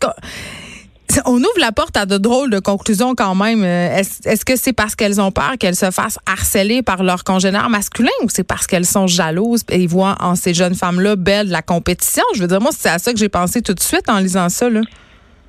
on 1.25 1.37
ouvre 1.37 1.59
la 1.59 1.71
porte 1.71 1.97
à 1.97 2.05
de 2.05 2.17
drôles 2.17 2.49
de 2.49 2.59
conclusions 2.59 3.15
quand 3.15 3.35
même. 3.35 3.63
Euh, 3.63 4.01
est-ce 4.25 4.45
que 4.45 4.55
c'est 4.55 4.73
parce 4.73 4.95
qu'elles 4.95 5.21
ont 5.21 5.31
peur 5.31 5.53
qu'elles 5.59 5.75
se 5.75 5.89
fassent 5.91 6.19
harceler 6.25 6.81
par 6.81 7.03
leurs 7.03 7.23
congénères 7.23 7.69
masculins 7.69 8.09
ou 8.23 8.29
c'est 8.29 8.43
parce 8.43 8.67
qu'elles 8.67 8.85
sont 8.85 9.07
jalouses 9.07 9.61
et 9.69 9.87
voient 9.87 10.15
en 10.19 10.35
ces 10.35 10.53
jeunes 10.53 10.75
femmes-là 10.75 11.15
belles 11.15 11.47
la 11.49 11.61
compétition? 11.61 12.23
Je 12.35 12.41
veux 12.41 12.47
dire, 12.47 12.61
moi, 12.61 12.71
c'est 12.77 12.89
à 12.89 12.99
ça 12.99 13.13
que 13.13 13.19
j'ai 13.19 13.29
pensé 13.29 13.61
tout 13.61 13.73
de 13.73 13.81
suite 13.81 14.09
en 14.09 14.19
lisant 14.19 14.49
ça. 14.49 14.69
Là. 14.69 14.81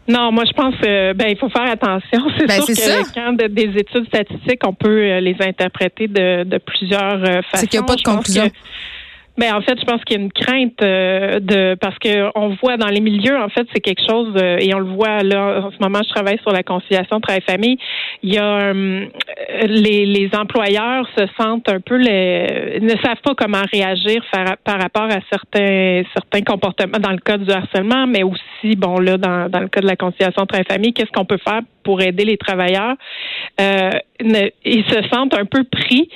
Non, 0.08 0.32
moi 0.32 0.44
je 0.46 0.52
pense 0.52 0.74
euh, 0.86 1.12
ben 1.12 1.28
il 1.28 1.36
faut 1.36 1.50
faire 1.50 1.70
attention. 1.70 2.20
C'est 2.38 2.46
ben, 2.46 2.62
sûr 2.62 2.74
que 2.74 3.14
quand 3.14 3.34
des 3.34 3.78
études 3.78 4.06
statistiques, 4.06 4.62
on 4.66 4.72
peut 4.72 5.02
euh, 5.02 5.20
les 5.20 5.36
interpréter 5.40 6.08
de, 6.08 6.44
de 6.44 6.58
plusieurs 6.58 7.20
façons. 7.20 7.42
C'est 7.54 7.66
qu'il 7.66 7.78
n'y 7.78 7.84
a 7.84 7.86
pas 7.86 7.96
de 7.96 8.02
conclusion. 8.02 8.50
Ben 9.38 9.54
en 9.54 9.60
fait, 9.60 9.78
je 9.78 9.84
pense 9.84 10.02
qu'il 10.02 10.16
y 10.16 10.20
a 10.20 10.22
une 10.24 10.32
crainte 10.32 10.82
euh, 10.82 11.38
de 11.38 11.76
parce 11.80 11.96
que 12.00 12.28
on 12.34 12.56
voit 12.60 12.76
dans 12.76 12.88
les 12.88 13.00
milieux, 13.00 13.36
en 13.36 13.48
fait, 13.48 13.68
c'est 13.72 13.80
quelque 13.80 14.02
chose 14.04 14.34
euh, 14.36 14.56
et 14.58 14.74
on 14.74 14.80
le 14.80 14.92
voit 14.96 15.22
là 15.22 15.60
en 15.64 15.70
ce 15.70 15.76
moment. 15.80 16.00
Je 16.02 16.12
travaille 16.12 16.38
sur 16.40 16.50
la 16.50 16.64
conciliation 16.64 17.20
travail-famille. 17.20 17.78
Il 18.24 18.34
y 18.34 18.38
a 18.38 18.72
euh, 18.72 19.06
les, 19.62 20.06
les 20.06 20.28
employeurs 20.36 21.08
se 21.16 21.24
sentent 21.40 21.68
un 21.68 21.78
peu 21.78 21.96
les 21.96 22.80
ne 22.82 22.96
savent 23.00 23.22
pas 23.22 23.36
comment 23.36 23.62
réagir 23.72 24.24
par, 24.64 24.80
rapport 24.80 25.04
à 25.04 25.20
certains 25.30 26.02
certains 26.14 26.42
comportements 26.42 26.98
dans 26.98 27.12
le 27.12 27.18
cas 27.18 27.38
du 27.38 27.48
harcèlement, 27.52 28.08
mais 28.08 28.24
aussi 28.24 28.74
bon 28.74 28.98
là 28.98 29.18
dans, 29.18 29.48
dans 29.48 29.60
le 29.60 29.68
cas 29.68 29.80
de 29.80 29.86
la 29.86 29.94
conciliation 29.94 30.46
travail-famille, 30.46 30.92
qu'est-ce 30.92 31.12
qu'on 31.12 31.24
peut 31.24 31.38
faire 31.38 31.60
pour 31.84 32.02
aider 32.02 32.24
les 32.24 32.38
travailleurs? 32.38 32.96
Euh, 34.22 34.50
ils 34.64 34.84
se 34.84 35.08
sentent 35.08 35.34
un 35.34 35.44
peu 35.44 35.64
pris 35.64 36.08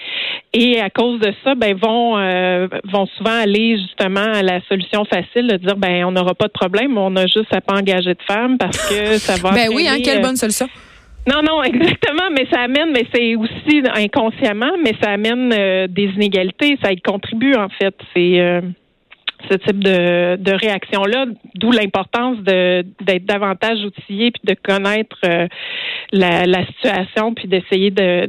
et 0.52 0.80
à 0.80 0.90
cause 0.90 1.20
de 1.20 1.32
ça, 1.44 1.54
ben 1.54 1.76
vont 1.76 2.18
euh, 2.18 2.66
vont 2.84 3.06
souvent 3.16 3.40
aller 3.42 3.78
justement 3.78 4.32
à 4.32 4.42
la 4.42 4.60
solution 4.62 5.04
facile 5.04 5.46
de 5.46 5.56
dire 5.56 5.76
ben 5.76 6.04
on 6.04 6.12
n'aura 6.12 6.34
pas 6.34 6.46
de 6.46 6.52
problème, 6.52 6.98
on 6.98 7.14
a 7.16 7.26
juste 7.26 7.52
à 7.52 7.60
pas 7.60 7.74
engager 7.74 8.14
de 8.14 8.22
femmes 8.26 8.58
parce 8.58 8.88
que 8.88 9.18
ça 9.18 9.36
va. 9.36 9.50
ben 9.54 9.68
oui, 9.72 9.86
hein, 9.88 9.98
quelle 10.04 10.20
bonne 10.20 10.36
solution. 10.36 10.68
Non, 11.24 11.40
non, 11.40 11.62
exactement, 11.62 12.30
mais 12.32 12.48
ça 12.52 12.62
amène, 12.62 12.90
mais 12.92 13.06
c'est 13.14 13.36
aussi 13.36 13.82
inconsciemment, 13.94 14.72
mais 14.82 14.92
ça 15.00 15.10
amène 15.10 15.50
des 15.86 16.10
inégalités, 16.16 16.76
ça 16.82 16.90
y 16.90 17.00
contribue 17.00 17.54
en 17.54 17.68
fait. 17.68 17.94
C'est 18.12 18.60
ce 19.50 19.56
type 19.56 19.82
de, 19.82 20.36
de 20.36 20.52
réaction-là, 20.52 21.26
d'où 21.54 21.70
l'importance 21.70 22.38
d'être 22.38 23.26
davantage 23.26 23.78
outillé 23.84 24.30
puis 24.30 24.42
de 24.44 24.56
connaître 24.62 25.16
euh, 25.24 25.46
la, 26.12 26.66
situation 26.66 27.34
puis 27.34 27.48
d'essayer 27.48 27.90
de 27.90 28.28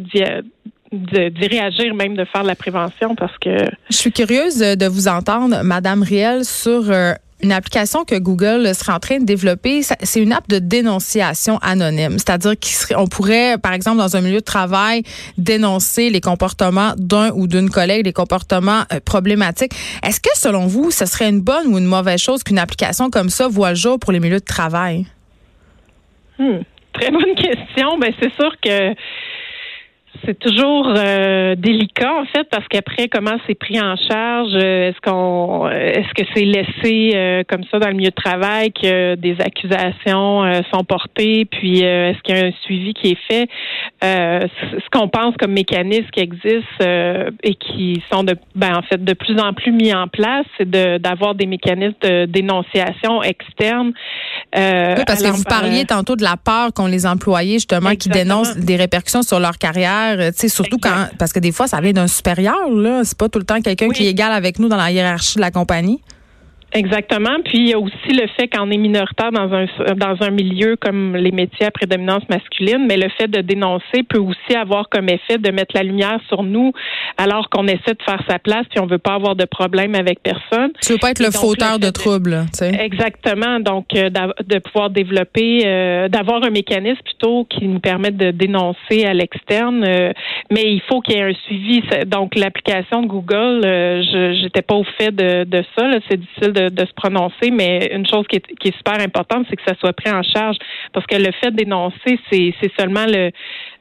d'y 0.93 1.47
réagir, 1.47 1.95
même 1.95 2.15
de 2.15 2.23
faire 2.25 2.43
de 2.43 2.47
la 2.47 2.55
prévention 2.55 3.15
parce 3.15 3.35
que. 3.39 3.49
Je 3.89 3.95
suis 3.95 4.11
curieuse 4.11 4.59
de 4.59 4.85
vous 4.85 5.07
entendre, 5.07 5.63
Madame 5.63 6.03
Riel, 6.03 6.45
sur 6.45 6.91
euh, 6.91 7.13
une 7.43 7.51
application 7.51 8.05
que 8.05 8.15
Google 8.15 8.73
serait 8.73 8.93
en 8.93 8.99
train 8.99 9.19
de 9.19 9.25
développer. 9.25 9.81
C'est 9.83 10.21
une 10.21 10.31
app 10.31 10.47
de 10.47 10.59
dénonciation 10.59 11.57
anonyme. 11.61 12.13
C'est-à-dire 12.13 12.53
qu'on 12.89 13.07
pourrait, 13.07 13.57
par 13.57 13.73
exemple, 13.73 13.97
dans 13.97 14.15
un 14.15 14.21
milieu 14.21 14.39
de 14.39 14.45
travail, 14.45 15.03
dénoncer 15.37 16.09
les 16.09 16.21
comportements 16.21 16.93
d'un 16.97 17.31
ou 17.31 17.47
d'une 17.47 17.69
collègue, 17.69 18.05
les 18.05 18.13
comportements 18.13 18.83
euh, 18.91 18.99
problématiques. 19.03 19.73
Est-ce 20.03 20.19
que, 20.19 20.29
selon 20.35 20.67
vous, 20.67 20.89
ce 20.89 21.05
serait 21.05 21.29
une 21.29 21.41
bonne 21.41 21.67
ou 21.67 21.77
une 21.77 21.85
mauvaise 21.85 22.21
chose 22.21 22.43
qu'une 22.43 22.59
application 22.59 23.09
comme 23.09 23.29
ça 23.29 23.47
voit 23.47 23.71
le 23.71 23.75
jour 23.75 23.99
pour 23.99 24.13
les 24.13 24.19
milieux 24.19 24.39
de 24.39 24.45
travail? 24.45 25.05
Hmm. 26.39 26.59
Très 26.93 27.11
bonne 27.11 27.35
question. 27.35 27.97
Ben, 27.99 28.13
c'est 28.21 28.33
sûr 28.33 28.51
que 28.61 28.93
c'est 30.25 30.39
toujours 30.39 30.91
euh, 30.95 31.55
délicat 31.55 32.13
en 32.13 32.25
fait 32.25 32.47
parce 32.49 32.67
qu'après 32.67 33.07
comment 33.09 33.37
c'est 33.45 33.55
pris 33.55 33.79
en 33.79 33.95
charge 33.95 34.51
euh, 34.53 34.89
est-ce 34.89 35.01
qu'on 35.01 35.69
est-ce 35.69 36.13
que 36.13 36.27
c'est 36.33 36.45
laissé 36.45 37.11
euh, 37.15 37.43
comme 37.47 37.63
ça 37.69 37.79
dans 37.79 37.89
le 37.89 37.95
milieu 37.95 38.09
de 38.09 38.15
travail 38.15 38.71
que 38.71 39.15
des 39.15 39.35
accusations 39.39 40.63
sont 40.73 40.83
portées 40.83 41.45
puis 41.45 41.81
est-ce 41.81 42.21
qu'il 42.21 42.35
y 42.35 42.39
a 42.39 42.45
un 42.45 42.51
suivi 42.63 42.93
qui 42.93 43.11
est 43.11 43.17
fait? 43.27 43.49
Ce 44.01 44.89
qu'on 44.91 45.07
pense 45.07 45.35
comme 45.37 45.51
mécanismes 45.51 46.09
qui 46.11 46.21
existent 46.21 46.85
et 47.43 47.55
qui 47.55 48.01
sont 48.11 48.23
de 48.23 48.35
ben 48.55 48.75
en 48.75 48.81
fait 48.81 49.03
de 49.03 49.13
plus 49.13 49.39
en 49.39 49.53
plus 49.53 49.71
mis 49.71 49.93
en 49.93 50.07
place 50.07 50.45
c'est 50.57 50.69
de 50.69 50.97
d'avoir 50.97 51.35
des 51.35 51.45
mécanismes 51.45 51.95
de 52.01 52.25
dénonciation 52.25 53.21
externe 53.23 53.93
oui, 54.55 55.03
parce 55.07 55.21
que 55.21 55.31
vous 55.31 55.43
parliez 55.43 55.85
tantôt 55.85 56.15
de 56.15 56.23
la 56.23 56.37
peur 56.37 56.73
qu'ont 56.73 56.87
les 56.87 57.05
employés 57.05 57.55
justement 57.55 57.95
qui 57.95 58.09
dénoncent 58.09 58.57
des 58.57 58.75
répercussions 58.75 59.23
sur 59.23 59.39
leur 59.39 59.57
carrière 59.57 60.12
euh, 60.19 60.31
surtout 60.47 60.77
quand 60.77 61.07
parce 61.17 61.33
que 61.33 61.39
des 61.39 61.51
fois 61.51 61.67
ça 61.67 61.81
vient 61.81 61.93
d'un 61.93 62.07
supérieur 62.07 62.69
là, 62.69 63.01
c'est 63.03 63.17
pas 63.17 63.29
tout 63.29 63.39
le 63.39 63.45
temps 63.45 63.61
quelqu'un 63.61 63.89
qui 63.89 64.05
est 64.05 64.09
égal 64.09 64.31
avec 64.31 64.59
nous 64.59 64.69
dans 64.69 64.77
la 64.77 64.91
hiérarchie 64.91 65.35
de 65.35 65.41
la 65.41 65.51
compagnie. 65.51 66.01
Exactement. 66.73 67.37
Puis 67.45 67.59
il 67.59 67.69
y 67.69 67.73
a 67.73 67.79
aussi 67.79 68.09
le 68.09 68.27
fait 68.35 68.47
qu'on 68.47 68.71
est 68.71 68.77
minoritaire 68.77 69.31
dans 69.31 69.53
un 69.53 69.65
dans 69.95 70.17
un 70.21 70.31
milieu 70.31 70.75
comme 70.75 71.15
les 71.15 71.31
métiers 71.31 71.67
à 71.67 71.71
prédominance 71.71 72.23
masculine, 72.29 72.85
mais 72.87 72.97
le 72.97 73.09
fait 73.09 73.27
de 73.27 73.41
dénoncer 73.41 74.03
peut 74.09 74.19
aussi 74.19 74.55
avoir 74.55 74.89
comme 74.89 75.07
effet 75.07 75.37
de 75.37 75.51
mettre 75.51 75.75
la 75.75 75.83
lumière 75.83 76.19
sur 76.27 76.41
nous 76.43 76.73
alors 77.17 77.49
qu'on 77.49 77.67
essaie 77.67 77.93
de 77.93 78.03
faire 78.03 78.21
sa 78.27 78.39
place 78.39 78.65
puis 78.71 78.79
on 78.79 78.87
veut 78.87 78.97
pas 78.97 79.13
avoir 79.13 79.35
de 79.35 79.45
problème 79.45 79.93
avec 79.93 80.21
personne. 80.23 80.71
Tu 80.81 80.93
veux 80.93 80.99
pas 80.99 81.11
être 81.11 81.19
le 81.19 81.31
fauteur 81.31 81.77
de 81.77 81.89
troubles, 81.91 82.45
tu 82.51 82.59
sais. 82.59 82.71
Exactement. 82.79 83.59
Donc 83.59 83.85
euh, 83.95 84.09
de 84.09 84.59
pouvoir 84.59 84.89
développer 84.89 85.61
euh, 85.65 86.07
d'avoir 86.07 86.43
un 86.43 86.49
mécanisme 86.49 87.01
plutôt 87.03 87.45
qui 87.45 87.67
nous 87.67 87.79
permette 87.79 88.17
de 88.17 88.31
dénoncer 88.31 89.05
à 89.05 89.13
l'externe, 89.13 89.83
euh, 89.83 90.11
mais 90.51 90.73
il 90.73 90.81
faut 90.89 91.01
qu'il 91.01 91.15
y 91.15 91.19
ait 91.19 91.23
un 91.23 91.33
suivi. 91.45 91.83
Donc 92.07 92.35
l'application 92.35 93.03
de 93.03 93.07
Google, 93.07 93.61
je 93.63 94.39
j'étais 94.41 94.61
pas 94.61 94.75
au 94.75 94.83
fait 94.83 95.11
de, 95.11 95.43
de 95.43 95.63
ça. 95.77 95.91
C'est 96.09 96.19
difficile 96.19 96.53
de 96.53 96.62
de, 96.69 96.85
se 96.85 96.93
prononcer, 96.93 97.51
mais 97.51 97.89
une 97.93 98.05
chose 98.05 98.25
qui 98.27 98.37
est, 98.37 98.55
qui 98.59 98.69
est 98.69 98.77
super 98.77 98.99
importante, 98.99 99.45
c'est 99.49 99.55
que 99.55 99.63
ça 99.65 99.75
soit 99.79 99.93
pris 99.93 100.11
en 100.11 100.23
charge. 100.23 100.57
Parce 100.91 101.05
que 101.05 101.15
le 101.15 101.31
fait 101.41 101.51
d'énoncer, 101.51 102.19
c'est 102.31 102.71
seulement 102.77 103.05
le, 103.07 103.31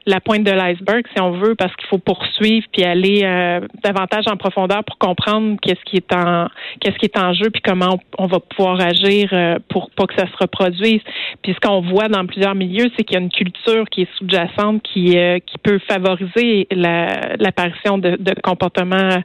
la 0.05 0.19
pointe 0.19 0.43
de 0.43 0.51
l'iceberg, 0.51 1.05
si 1.15 1.21
on 1.21 1.31
veut, 1.31 1.55
parce 1.55 1.73
qu'il 1.75 1.87
faut 1.87 1.97
poursuivre 1.97 2.65
puis 2.71 2.83
aller 2.83 3.21
euh, 3.23 3.61
davantage 3.83 4.25
en 4.27 4.35
profondeur 4.35 4.83
pour 4.83 4.97
comprendre 4.97 5.57
qu'est-ce 5.61 5.83
qui 5.85 5.97
est 5.97 7.17
en 7.17 7.33
jeu 7.33 7.49
puis 7.49 7.61
comment 7.61 7.99
on, 8.17 8.27
va 8.27 8.39
pouvoir 8.39 8.81
agir 8.81 9.29
euh, 9.31 9.59
pour 9.69 9.91
pas 9.91 10.05
que 10.05 10.15
ça 10.15 10.27
se 10.27 10.37
reproduise. 10.39 11.01
Puis 11.41 11.53
ce 11.53 11.59
qu'on 11.59 11.81
voit 11.81 12.09
dans 12.09 12.25
plusieurs 12.25 12.55
milieux, 12.55 12.91
c'est 12.97 13.03
qu'il 13.03 13.15
y 13.15 13.17
a 13.17 13.23
une 13.23 13.31
culture 13.31 13.85
qui 13.89 14.01
est 14.01 14.09
sous-jacente 14.17 14.83
qui 14.83 15.17
euh, 15.17 15.39
peut 15.63 15.79
favoriser 15.87 16.67
l'apparition 16.71 17.97
de 17.97 18.33
comportements 18.41 19.21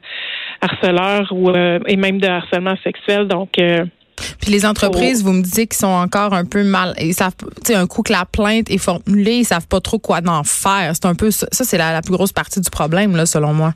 harceleurs 0.61 1.27
ou 1.31 1.51
et 1.51 1.95
même 1.95 2.19
de 2.19 2.27
harcèlement 2.27 2.75
sexuel. 2.83 3.27
Donc 3.27 3.57
puis 4.41 4.51
les 4.51 4.65
entreprises, 4.65 5.23
vous 5.23 5.33
me 5.33 5.41
dites 5.41 5.71
qu'ils 5.71 5.73
sont 5.73 5.87
encore 5.87 6.33
un 6.33 6.45
peu 6.45 6.63
mal. 6.63 6.93
Ils 6.99 7.13
savent, 7.13 7.35
tu 7.39 7.47
sais, 7.65 7.75
un 7.75 7.87
coup 7.87 8.03
que 8.03 8.11
la 8.11 8.25
plainte 8.25 8.69
est 8.69 8.77
formulée, 8.77 9.37
ils 9.37 9.45
savent 9.45 9.67
pas 9.67 9.79
trop 9.79 9.99
quoi 9.99 10.19
en 10.25 10.43
faire. 10.43 10.91
C'est 10.93 11.05
un 11.05 11.15
peu 11.15 11.31
ça, 11.31 11.47
c'est 11.51 11.77
la, 11.77 12.01
plus 12.01 12.13
grosse 12.13 12.33
partie 12.33 12.59
du 12.59 12.69
problème, 12.69 13.15
là, 13.15 13.25
selon 13.25 13.53
moi. 13.53 13.73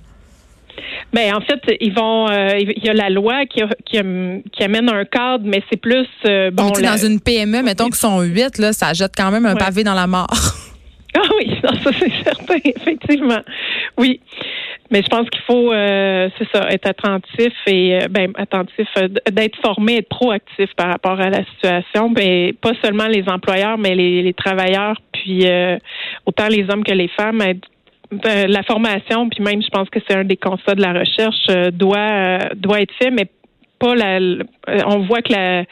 Ben 1.13 1.35
en 1.35 1.41
fait, 1.41 1.61
ils 1.79 1.93
vont. 1.93 2.27
Euh, 2.29 2.57
il 2.57 2.83
y 2.83 2.89
a 2.89 2.93
la 2.93 3.09
loi 3.09 3.45
qui, 3.45 3.61
qui, 3.85 4.63
amène 4.63 4.89
un 4.89 5.05
cadre, 5.05 5.43
mais 5.45 5.61
c'est 5.69 5.79
plus 5.79 6.07
euh, 6.25 6.49
bon. 6.49 6.71
Dans 6.71 6.97
une 6.97 7.19
PME, 7.19 7.61
mettons 7.61 7.85
qu'ils 7.85 7.95
sont 7.95 8.21
huit, 8.21 8.57
là, 8.57 8.73
ça 8.73 8.93
jette 8.93 9.13
quand 9.15 9.29
même 9.29 9.45
un 9.45 9.55
pavé 9.55 9.83
dans 9.83 9.93
la 9.93 10.07
mort. 10.07 10.27
Ah 11.15 11.29
oui, 11.37 11.55
ça 11.61 11.69
c'est 11.83 12.11
certain, 12.23 12.55
effectivement. 12.65 13.41
Oui. 13.99 14.19
Mais 14.93 15.01
je 15.01 15.07
pense 15.07 15.27
qu'il 15.31 15.41
faut, 15.41 15.73
euh, 15.73 16.29
c'est 16.37 16.47
ça, 16.53 16.69
être 16.69 16.87
attentif 16.87 17.51
et 17.65 17.95
euh, 17.95 18.07
ben 18.11 18.31
attentif, 18.35 18.87
euh, 18.97 19.07
d'être 19.31 19.59
formé, 19.59 19.97
être 19.97 20.09
proactif 20.09 20.69
par 20.77 20.89
rapport 20.89 21.19
à 21.19 21.31
la 21.31 21.43
situation. 21.45 22.11
Ben 22.11 22.53
pas 22.53 22.73
seulement 22.83 23.07
les 23.07 23.27
employeurs, 23.27 23.79
mais 23.79 23.95
les, 23.95 24.33
travailleurs, 24.35 25.01
puis 25.11 25.47
autant 26.27 26.47
les 26.47 26.69
hommes 26.69 26.83
que 26.83 26.93
les 26.93 27.07
femmes. 27.07 27.41
Ben, 28.11 28.47
la 28.47 28.61
formation, 28.61 29.29
puis 29.29 29.43
même, 29.43 29.63
je 29.63 29.69
pense 29.69 29.89
que 29.89 29.99
c'est 30.07 30.15
un 30.15 30.23
des 30.25 30.37
constats 30.37 30.75
de 30.75 30.81
la 30.81 30.93
recherche, 30.93 31.47
doit 31.73 32.37
doit 32.55 32.81
être 32.81 32.93
fait, 33.01 33.09
mais 33.09 33.27
la, 33.91 34.19
on 34.87 34.99
voit 34.99 35.21
que 35.21 35.33
la, 35.33 35.63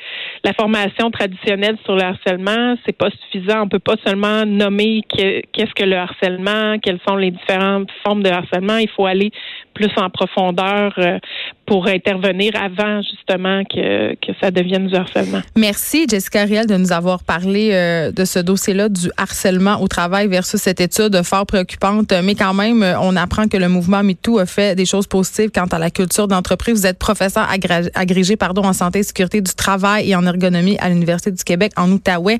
la 0.43 0.53
formation 0.53 1.11
traditionnelle 1.11 1.77
sur 1.85 1.95
le 1.95 2.03
harcèlement, 2.03 2.75
c'est 2.85 2.97
pas 2.97 3.09
suffisant. 3.09 3.63
On 3.63 3.69
peut 3.69 3.79
pas 3.79 3.95
seulement 4.05 4.45
nommer 4.45 5.01
qu'est-ce 5.07 5.73
que 5.73 5.83
le 5.83 5.95
harcèlement, 5.95 6.77
quelles 6.79 6.99
sont 7.07 7.15
les 7.15 7.31
différentes 7.31 7.89
formes 8.03 8.23
de 8.23 8.29
harcèlement. 8.29 8.77
Il 8.77 8.89
faut 8.89 9.05
aller 9.05 9.31
plus 9.73 9.91
en 9.97 10.09
profondeur 10.09 10.93
euh, 10.97 11.19
pour 11.71 11.87
intervenir 11.87 12.51
avant 12.61 13.01
justement 13.01 13.63
que, 13.63 14.13
que 14.15 14.33
ça 14.41 14.51
devienne 14.51 14.87
du 14.87 14.95
harcèlement. 14.95 15.39
Merci 15.55 16.05
Jessica 16.05 16.43
Riel 16.43 16.67
de 16.67 16.75
nous 16.75 16.91
avoir 16.91 17.23
parlé 17.23 17.69
euh, 17.71 18.11
de 18.11 18.25
ce 18.25 18.39
dossier-là 18.39 18.89
du 18.89 19.09
harcèlement 19.15 19.81
au 19.81 19.87
travail 19.87 20.27
versus 20.27 20.59
cette 20.59 20.81
étude 20.81 21.23
fort 21.23 21.45
préoccupante. 21.45 22.11
Mais 22.25 22.35
quand 22.35 22.53
même, 22.53 22.85
on 22.99 23.15
apprend 23.15 23.47
que 23.47 23.55
le 23.55 23.69
mouvement 23.69 24.03
MeToo 24.03 24.39
a 24.39 24.45
fait 24.45 24.75
des 24.75 24.85
choses 24.85 25.07
positives 25.07 25.49
quant 25.49 25.67
à 25.67 25.79
la 25.79 25.89
culture 25.89 26.27
d'entreprise. 26.27 26.81
Vous 26.81 26.87
êtes 26.87 26.99
professeur 26.99 27.47
agrégé 27.95 28.35
pardon, 28.35 28.63
en 28.65 28.73
santé 28.73 28.99
et 28.99 29.03
sécurité 29.03 29.39
du 29.39 29.53
travail 29.53 30.09
et 30.09 30.15
en 30.17 30.25
ergonomie 30.25 30.75
à 30.79 30.89
l'Université 30.89 31.31
du 31.31 31.41
Québec 31.41 31.71
en 31.77 31.89
Outaouais. 31.89 32.39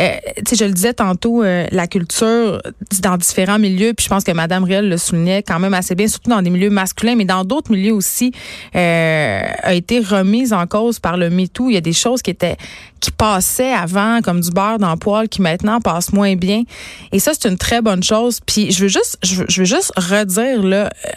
Euh, 0.00 0.12
je 0.50 0.64
le 0.64 0.72
disais 0.72 0.94
tantôt, 0.94 1.42
euh, 1.42 1.66
la 1.72 1.86
culture 1.86 2.62
dans 3.02 3.18
différents 3.18 3.58
milieux, 3.58 3.92
puis 3.92 4.04
je 4.04 4.08
pense 4.08 4.24
que 4.24 4.32
Madame 4.32 4.64
Riel 4.64 4.88
le 4.88 4.96
soulignait 4.96 5.42
quand 5.42 5.58
même 5.58 5.74
assez 5.74 5.94
bien, 5.94 6.08
surtout 6.08 6.30
dans 6.30 6.40
des 6.40 6.48
milieux 6.48 6.70
masculins, 6.70 7.16
mais 7.16 7.26
dans 7.26 7.44
d'autres 7.44 7.70
milieux 7.70 7.92
aussi, 7.92 8.32
euh, 8.74 9.42
a 9.62 9.74
été 9.74 10.00
remise 10.00 10.52
en 10.52 10.66
cause 10.66 10.98
par 10.98 11.16
le 11.16 11.30
MeToo. 11.30 11.70
Il 11.70 11.74
y 11.74 11.76
a 11.76 11.80
des 11.80 11.92
choses 11.92 12.22
qui 12.22 12.30
étaient 12.30 12.56
qui 13.02 13.10
passaient 13.10 13.72
avant 13.72 14.20
comme 14.22 14.40
du 14.40 14.50
beurre 14.50 14.78
dans 14.78 14.92
le 14.92 14.96
poil 14.96 15.28
qui 15.28 15.42
maintenant 15.42 15.80
passent 15.80 16.12
moins 16.12 16.36
bien. 16.36 16.62
Et 17.10 17.18
ça, 17.18 17.32
c'est 17.34 17.48
une 17.48 17.58
très 17.58 17.82
bonne 17.82 18.02
chose. 18.02 18.38
Puis 18.46 18.70
je 18.70 18.82
veux 18.82 18.88
juste, 18.88 19.18
je 19.24 19.34
veux, 19.34 19.46
je 19.48 19.60
veux 19.62 19.66
juste 19.66 19.92
redire 19.96 20.62
là, 20.62 20.84
euh, 20.86 21.10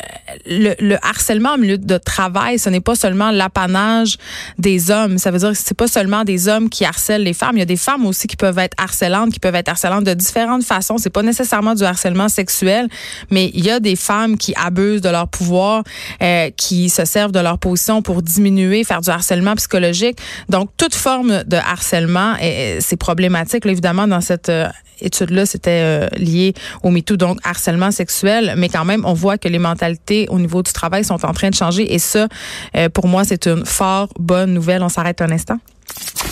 le, 0.47 0.73
le, 0.79 0.97
harcèlement 1.05 1.51
en 1.51 1.57
milieu 1.59 1.77
de 1.77 1.97
travail, 1.99 2.57
ce 2.57 2.69
n'est 2.69 2.81
pas 2.81 2.95
seulement 2.95 3.29
l'apanage 3.29 4.17
des 4.57 4.89
hommes. 4.89 5.19
Ça 5.19 5.29
veut 5.29 5.37
dire 5.37 5.51
que 5.51 5.57
c'est 5.57 5.77
pas 5.77 5.87
seulement 5.87 6.23
des 6.23 6.47
hommes 6.47 6.69
qui 6.69 6.85
harcèlent 6.85 7.21
les 7.21 7.33
femmes. 7.33 7.55
Il 7.55 7.59
y 7.59 7.61
a 7.61 7.67
des 7.67 7.77
femmes 7.77 8.07
aussi 8.07 8.25
qui 8.25 8.35
peuvent 8.35 8.57
être 8.57 8.73
harcelantes, 8.79 9.31
qui 9.31 9.39
peuvent 9.39 9.53
être 9.53 9.69
harcelantes 9.69 10.05
de 10.05 10.15
différentes 10.15 10.63
façons. 10.63 10.97
C'est 10.97 11.11
pas 11.11 11.21
nécessairement 11.21 11.75
du 11.75 11.83
harcèlement 11.83 12.29
sexuel, 12.29 12.87
mais 13.29 13.51
il 13.53 13.63
y 13.63 13.69
a 13.69 13.79
des 13.79 13.95
femmes 13.95 14.37
qui 14.37 14.55
abusent 14.55 15.01
de 15.01 15.09
leur 15.09 15.27
pouvoir, 15.27 15.83
euh, 16.23 16.49
qui 16.57 16.89
se 16.89 17.05
servent 17.05 17.31
de 17.35 17.39
leur 17.41 17.59
position 17.59 18.01
pour 18.01 18.21
diminuer, 18.21 18.83
faire 18.83 19.01
du 19.01 19.09
harcèlement 19.09 19.55
psychologique. 19.55 20.17
Donc 20.49 20.69
toute 20.77 20.95
forme 20.95 21.43
de 21.43 21.57
harcèlement 21.57 22.35
c'est 22.79 22.97
problématique. 22.97 23.65
évidemment, 23.65 24.07
dans 24.07 24.21
cette 24.21 24.49
euh, 24.49 24.67
étude-là, 25.01 25.45
c'était 25.45 25.81
euh, 25.83 26.07
lié 26.17 26.53
au 26.83 26.89
MeToo, 26.89 27.17
donc 27.17 27.39
harcèlement 27.43 27.91
sexuel. 27.91 28.55
Mais 28.57 28.69
quand 28.69 28.85
même, 28.85 29.03
on 29.05 29.13
voit 29.13 29.37
que 29.37 29.47
les 29.47 29.59
mentalités 29.59 30.27
au 30.29 30.39
niveau 30.39 30.61
du 30.63 30.71
travail 30.71 31.03
sont 31.03 31.23
en 31.25 31.33
train 31.33 31.49
de 31.49 31.55
changer. 31.55 31.93
Et 31.93 31.99
ça, 31.99 32.27
euh, 32.75 32.89
pour 32.89 33.07
moi, 33.07 33.23
c'est 33.23 33.47
une 33.47 33.65
fort 33.65 34.09
bonne 34.19 34.53
nouvelle. 34.53 34.83
On 34.83 34.89
s'arrête 34.89 35.21
un 35.21 35.31
instant. 35.31 35.57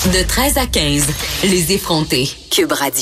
De 0.05 0.27
13 0.27 0.57
à 0.57 0.65
15, 0.65 1.07
les 1.43 1.71
effrontés. 1.73 2.29
Cube 2.51 2.71
Radio. 2.71 2.91